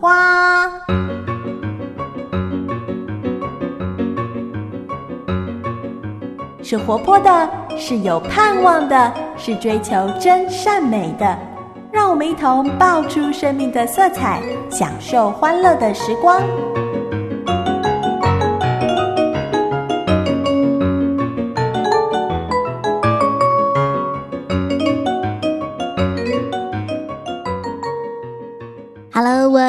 [0.00, 0.66] 花》。
[6.62, 11.38] 是活泼的，是有盼望的，是追求真善美的。
[11.92, 14.40] 让我们一同爆出生命的色彩，
[14.70, 16.40] 享受欢乐的时光。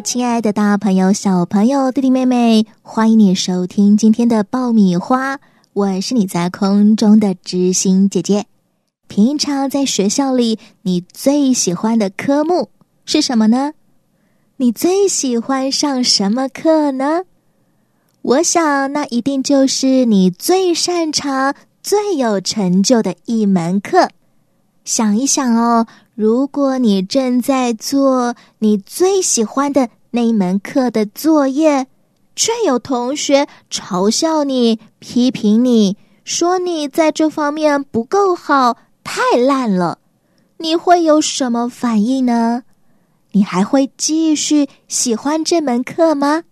[0.00, 5.38] 亲爱的大朋友、小朋友、弟弟妹妹，欢迎你收听今天的爆米花。
[5.72, 8.46] 我是你在空中的知心姐姐。
[9.06, 12.70] 平常在学校里，你最喜欢的科目
[13.04, 13.72] 是什么呢？
[14.56, 17.22] 你最喜欢上什么课呢？
[18.22, 24.08] 我想，那一定就是你最擅长、最有成就的一门课。
[24.84, 31.86] 想一想哦，如果你正在做你最喜欢的那一门课的作业。
[32.36, 39.98] 却有同学嘲笑你、批评你，说你在这方面不够好，太烂了。
[40.56, 42.64] 你会有什么反应呢？
[43.30, 46.42] 你还会继续喜欢这门课吗？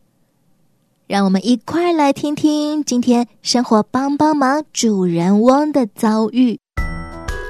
[1.08, 6.60] 让我们一块来听听今天生活帮帮忙主人翁的遭遇。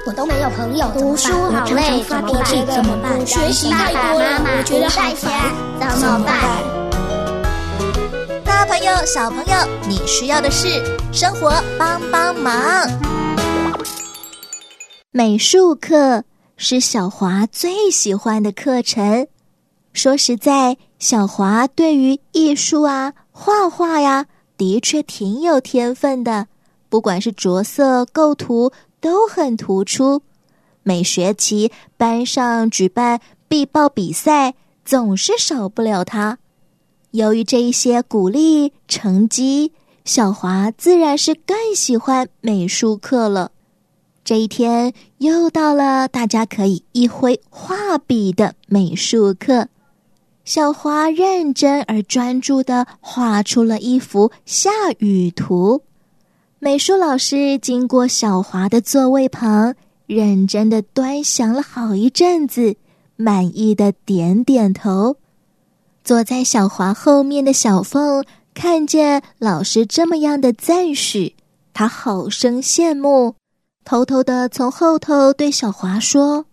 [0.05, 3.25] 我都没有朋友，读书好累，发脾气怎么办？
[3.25, 6.37] 学习太多了，我觉得太烦，怎么办？
[8.43, 9.53] 大朋友、小朋友，
[9.87, 10.67] 你需要的是
[11.13, 12.53] 生活帮帮忙。
[15.11, 16.25] 美术课
[16.57, 19.25] 是小华最喜欢的课程。
[19.93, 24.25] 说实在，小华对于艺术啊、画画呀，
[24.57, 26.47] 的确挺有天分的。
[26.89, 28.71] 不管是着色、构图，
[29.03, 30.21] 都很突出。
[30.81, 34.53] 每学期班上举办必报比赛，
[34.85, 36.37] 总是少不了他。
[37.11, 39.73] 由于这一些鼓励成绩，
[40.05, 43.51] 小华自然是更喜欢美术课了。
[44.23, 49.67] 这一天又到了大家可以一挥画笔的美术课，
[50.45, 55.81] 小华认真而专注的画出了一幅下雨图。
[56.63, 59.75] 美术老师经过小华的座位旁，
[60.05, 62.77] 认真的端详了好一阵子，
[63.17, 65.17] 满意的点点头。
[66.05, 68.23] 坐在小华后面的小凤
[68.53, 71.35] 看见老师这么样的赞许，
[71.73, 73.35] 他好生羡慕，
[73.83, 76.45] 偷偷的从后头对小华说：“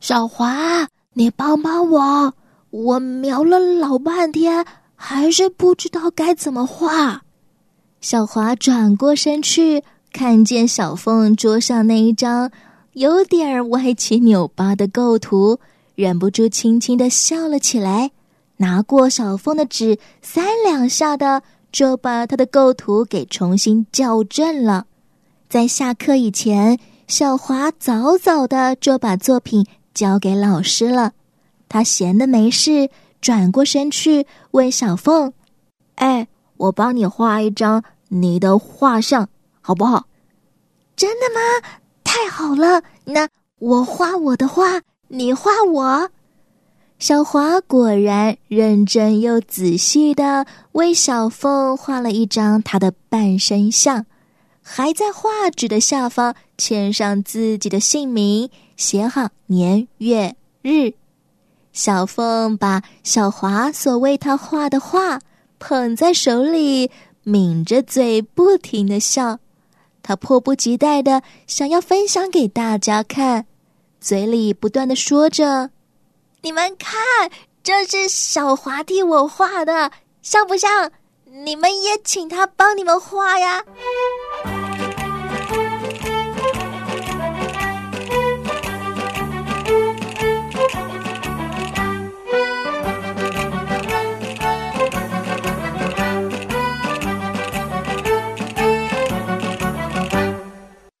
[0.00, 2.34] 小华，你帮帮我，
[2.70, 7.22] 我描了老半天，还是不知道该怎么画。”
[8.00, 12.50] 小华转过身去，看见小凤桌上那一张
[12.92, 15.58] 有点歪七扭八的构图，
[15.94, 18.12] 忍不住轻轻的笑了起来。
[18.58, 24.86] 拿过小凤的纸，三两下的就把他的构图给重新校正了。
[25.48, 31.12] 在下课以前，小华早早的就把作品交给老师了。
[31.68, 32.88] 他闲的没事，
[33.20, 35.32] 转过身去问小凤
[35.96, 39.28] ：“哎，我帮你画一张你的画像，
[39.60, 40.06] 好不好
[40.96, 41.68] ？”“真的吗？
[42.04, 42.82] 太好了！
[43.04, 43.28] 那
[43.58, 46.10] 我画我的画，你画我。”
[46.98, 54.06] 小华果然认真又仔细的为小凤画了一张她的半身像，
[54.62, 60.94] 还在画纸的下方签上自己的姓名，写好年月日。
[61.74, 65.20] 小凤把小华所为他画的画
[65.58, 66.90] 捧在手里，
[67.24, 69.38] 抿着嘴不停的笑，
[70.02, 73.46] 他迫不及待的想要分享给大家看，
[74.00, 75.70] 嘴里不断的说着。
[76.42, 77.30] 你们看，
[77.62, 79.90] 这是小华替我画的，
[80.22, 80.92] 像不像？
[81.24, 83.64] 你们也请他帮你们画呀。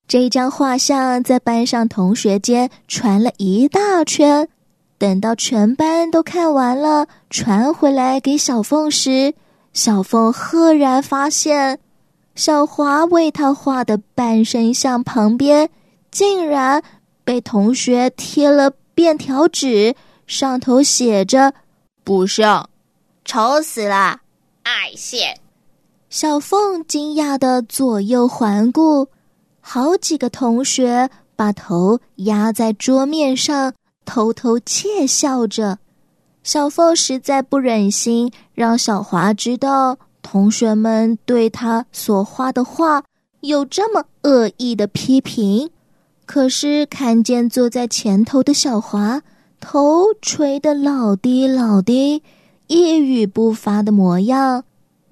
[0.08, 4.48] 这张画像在班上同学间传了一大圈。
[4.98, 9.34] 等到全班都看完了，传回来给小凤时，
[9.72, 11.78] 小凤赫然发现，
[12.34, 15.68] 小华为他画的半身像旁边，
[16.10, 16.82] 竟然
[17.24, 19.94] 被同学贴了便条纸，
[20.26, 21.52] 上头写着
[22.02, 22.70] “不像，
[23.26, 24.20] 丑死了，
[24.62, 25.38] 爱现”。
[26.08, 29.08] 小凤惊讶的左右环顾，
[29.68, 33.74] 好几个同学把头压在桌面上。
[34.04, 35.78] 偷偷窃笑着，
[36.44, 43.02] 小凤实在不忍心让小华知道同学们对他所画的画
[43.40, 45.68] 有这么恶意的批评。
[46.24, 49.20] 可是看见坐在前头的小华，
[49.58, 52.22] 头垂得老低老低，
[52.68, 54.62] 一语不发的模样，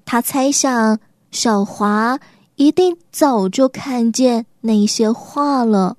[0.05, 0.97] 他猜想
[1.31, 2.17] 小华
[2.55, 5.97] 一定早就看见那些画了。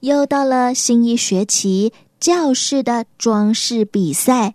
[0.00, 4.54] 又到了新一学期教室的装饰比赛，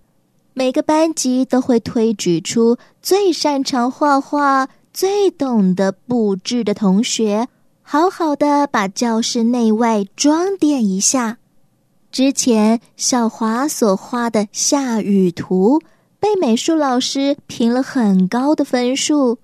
[0.53, 7.47] 每个班级都会推举出最擅长画画、最懂得布置的同学。
[7.81, 11.39] 好好的把教室内外装点一下。
[12.11, 15.81] 之前小华所画的下雨图
[16.19, 19.39] 被美术老师评了很高的分数，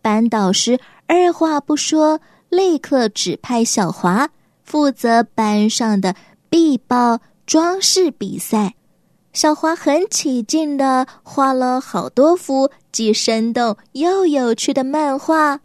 [0.00, 4.28] 班导师二话不说，立刻指派小华
[4.62, 6.14] 负责班上的
[6.48, 8.74] 壁报装饰比赛。
[9.32, 15.60] 小华很起劲的画了好多幅既生动又有趣的漫画。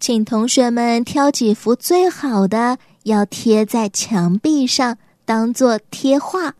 [0.00, 6.54] 请同学们挑几幅最好的，要贴在墙壁上当做贴画。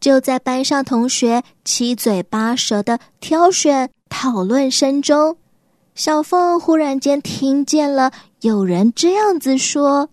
[0.00, 5.36] 就在班上同学七嘴八舌的挑选讨论声中，
[5.98, 8.12] 小凤忽然间听见了
[8.42, 10.08] 有人这样子说：“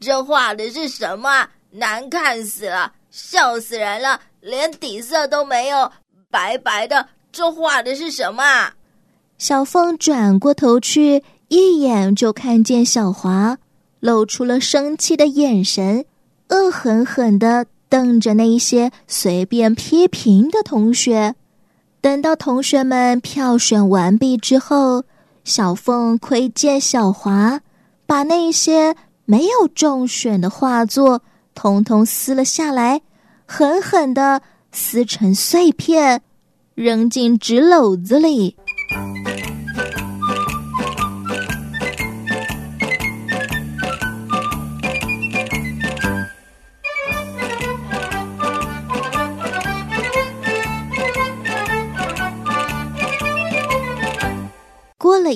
[0.00, 1.50] 这画的是什么？
[1.72, 5.92] 难看死了，笑死人了，连底色都没有，
[6.30, 7.10] 白白的。
[7.30, 8.72] 这画的是什么？”
[9.36, 11.22] 小凤转过头去。
[11.48, 13.58] 一眼就看见小华
[14.00, 16.06] 露出了生气的眼神，
[16.48, 21.34] 恶狠狠的瞪着那些随便批评的同学。
[22.02, 25.04] 等到同学们票选完毕之后，
[25.44, 27.60] 小凤窥见小华
[28.06, 31.22] 把那些没有中选的画作
[31.54, 33.02] 统统撕了下来，
[33.46, 36.22] 狠狠的撕成碎片，
[36.74, 38.56] 扔进纸篓子里。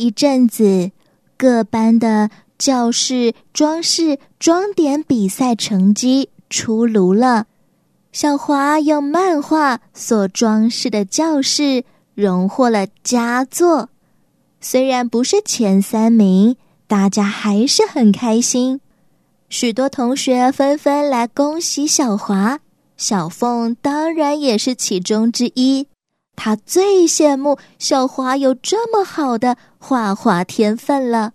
[0.06, 0.93] 一阵子，
[1.37, 7.47] 各班的教室装饰装点比赛成绩出炉了。
[8.12, 11.82] 小华用漫画所装饰的教室
[12.14, 13.88] 荣获了佳作，
[14.61, 16.55] 虽然不是前三名，
[16.87, 18.81] 大家还是很开心。
[19.49, 22.61] 许多同学纷纷来恭喜小华，
[22.97, 25.88] 小凤当然也是其中之一。
[26.37, 31.33] 他最羡慕小华有这么好的画画天分了。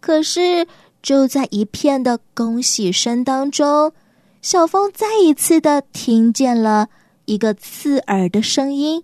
[0.00, 0.66] 可是，
[1.02, 3.92] 就在一片的恭喜声当中，
[4.42, 6.88] 小凤再一次的听见了
[7.24, 9.02] 一个刺耳的声音。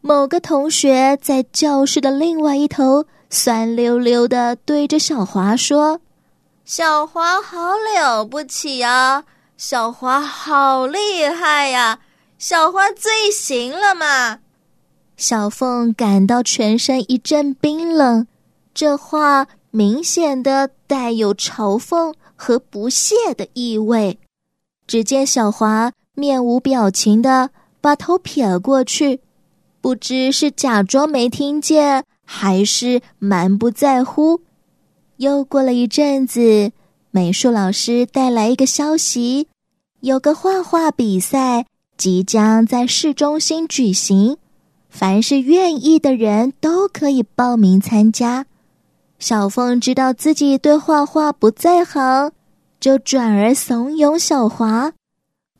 [0.00, 6.00] 某个同学在教室的另外一头酸溜溜的对着小华说
[6.64, 9.24] ：“小华好了不起呀，
[9.56, 12.00] 小华好厉害呀，
[12.38, 14.40] 小华最行了嘛。”
[15.16, 18.26] 小凤感到全身一阵冰冷，
[18.74, 24.18] 这话明显的带有嘲讽和不屑的意味。
[24.86, 27.50] 只见小华面无表情的
[27.80, 29.20] 把头撇过去，
[29.80, 34.40] 不知是假装没听见，还是蛮不在乎。
[35.18, 36.72] 又过了一阵子，
[37.10, 39.46] 美术老师带来一个消息：
[40.00, 44.36] 有个画画比赛即将在市中心举行。
[44.94, 48.46] 凡是愿意的人都可以报名参加。
[49.18, 52.30] 小凤知道自己对画画不在行，
[52.78, 54.92] 就转而怂恿小华。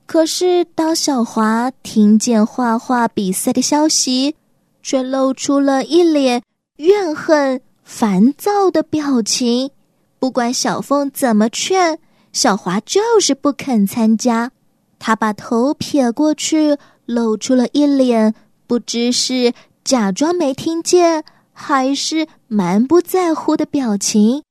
[0.07, 4.37] 可是当小华听见画画比赛的消息，
[4.85, 6.41] 却露出了一脸
[6.77, 9.73] 怨恨、烦躁的表情。
[10.21, 11.99] 不管小凤怎么劝，
[12.33, 14.53] 小华就是不肯参加。
[15.01, 18.33] 他把头撇过去，露出了一脸。
[18.67, 19.53] 不知是
[19.85, 24.43] 假装没听见，还是蛮不在乎的表情，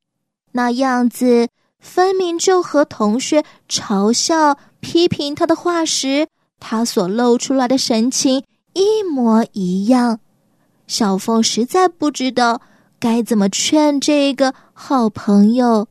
[0.51, 6.27] 那样子分明就和同学嘲笑、批评他的话时，
[6.59, 8.43] 他所露出来的神情
[8.73, 10.19] 一模一样。
[10.85, 12.61] 小凤实在不知道
[12.99, 15.87] 该怎么劝这个好朋友。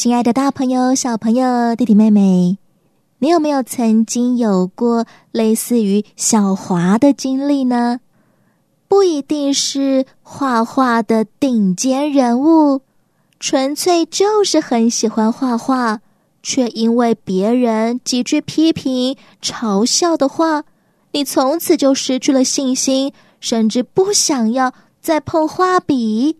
[0.00, 2.56] 亲爱的，大朋友、小朋友、弟弟妹妹，
[3.18, 7.98] 你有没有曾经有过类似于小华的经历呢？
[8.86, 12.82] 不一定是画画的顶尖人物，
[13.40, 16.00] 纯粹就是很喜欢画画，
[16.44, 20.62] 却因为别人几句批评、嘲笑的话，
[21.10, 26.36] 你从此就失去了信心，甚至不想要再碰画笔。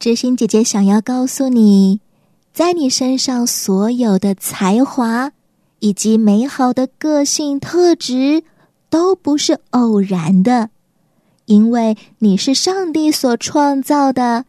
[0.00, 2.00] 知心姐姐想要告诉你，
[2.52, 5.32] 在你身上所有的才华
[5.78, 8.44] 以及美好的个性特质，
[8.90, 10.70] 都不是偶然的。
[11.46, 14.44] 因为你是上帝所创造的，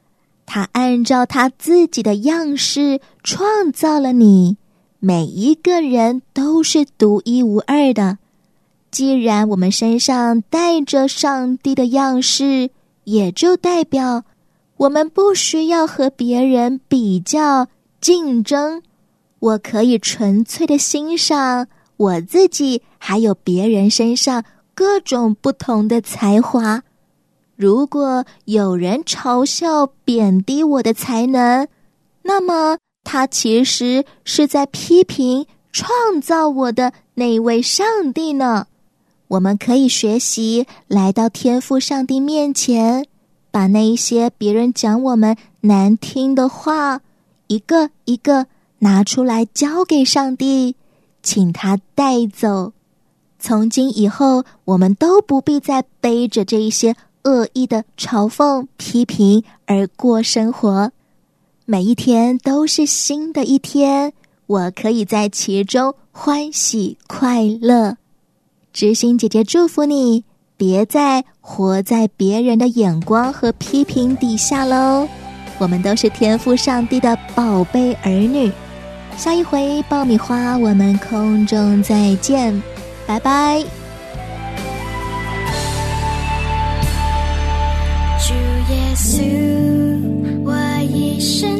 [0.45, 4.57] 他按照他自己的样式创造了你。
[4.99, 8.19] 每一个人都是独一无二的。
[8.91, 12.69] 既然我们身上带着上帝的样式，
[13.05, 14.23] 也就代表
[14.77, 17.67] 我们不需要和别人比较
[18.03, 18.83] 竞争。
[19.39, 24.43] 我可以纯粹的欣赏我自己，还有别人身上
[24.75, 26.83] 各种不同的才华。
[27.55, 31.67] 如果有人嘲笑、贬低我的才能，
[32.23, 38.67] 那么他其实是在批评创造我的那位上帝呢。
[39.29, 43.05] 我们可以学习来到天赋上帝面前，
[43.49, 47.01] 把那一些别人讲我们难听的话，
[47.47, 48.47] 一个一个
[48.79, 50.75] 拿出来交给上帝，
[51.21, 52.73] 请他带走。
[53.39, 56.95] 从今以后，我们都不必再背着这一些。
[57.25, 60.91] 恶意的嘲讽、批评而过生活，
[61.63, 64.11] 每一天都是新的一天，
[64.45, 67.95] 我可以在其中欢喜快乐。
[68.73, 70.25] 知心姐姐祝福你，
[70.57, 75.07] 别再活在别人的眼光和批评底下喽。
[75.57, 78.51] 我们都是天赋上帝的宝贝儿女。
[79.15, 82.61] 下一回爆米花我们空中再见
[83.05, 83.63] 拜拜。
[88.19, 88.33] 主
[88.73, 89.21] 耶稣
[90.43, 91.52] 我一生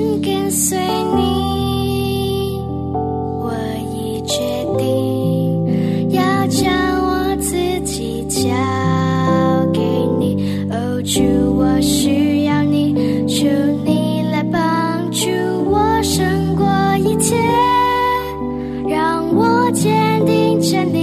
[19.73, 21.02] 坚定，坚定。